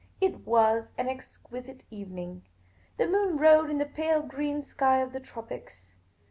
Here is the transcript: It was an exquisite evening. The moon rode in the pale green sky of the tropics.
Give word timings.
It 0.19 0.47
was 0.47 0.87
an 0.97 1.07
exquisite 1.07 1.85
evening. 1.91 2.41
The 2.97 3.05
moon 3.05 3.37
rode 3.37 3.69
in 3.69 3.77
the 3.77 3.85
pale 3.85 4.23
green 4.23 4.63
sky 4.63 4.97
of 4.97 5.13
the 5.13 5.19
tropics. 5.19 5.93